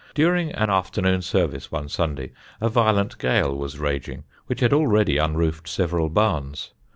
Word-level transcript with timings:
During 0.15 0.51
an 0.53 0.71
afternoon 0.71 1.21
service 1.21 1.71
one 1.71 1.87
Sunday 1.87 2.31
a 2.59 2.69
violent 2.69 3.19
gale 3.19 3.55
was 3.55 3.77
raging 3.77 4.23
which 4.47 4.61
had 4.61 4.73
already 4.73 5.17
unroofed 5.19 5.67
several 5.69 6.09
barns. 6.09 6.71